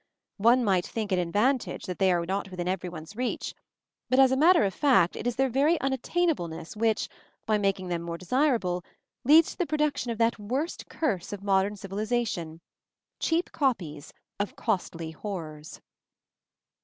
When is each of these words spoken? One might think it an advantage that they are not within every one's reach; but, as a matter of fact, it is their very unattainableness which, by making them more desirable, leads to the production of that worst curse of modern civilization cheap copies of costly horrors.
One 0.39 0.63
might 0.63 0.87
think 0.87 1.11
it 1.11 1.19
an 1.19 1.27
advantage 1.27 1.85
that 1.85 1.99
they 1.99 2.11
are 2.11 2.25
not 2.25 2.49
within 2.49 2.67
every 2.67 2.89
one's 2.89 3.15
reach; 3.15 3.53
but, 4.09 4.17
as 4.17 4.31
a 4.31 4.35
matter 4.35 4.63
of 4.63 4.73
fact, 4.73 5.15
it 5.15 5.27
is 5.27 5.35
their 5.35 5.47
very 5.47 5.77
unattainableness 5.79 6.75
which, 6.75 7.07
by 7.45 7.59
making 7.59 7.89
them 7.89 8.01
more 8.01 8.17
desirable, 8.17 8.83
leads 9.23 9.51
to 9.51 9.59
the 9.59 9.67
production 9.67 10.09
of 10.09 10.17
that 10.17 10.39
worst 10.39 10.89
curse 10.89 11.31
of 11.31 11.43
modern 11.43 11.75
civilization 11.75 12.61
cheap 13.19 13.51
copies 13.51 14.11
of 14.39 14.55
costly 14.55 15.11
horrors. 15.11 15.79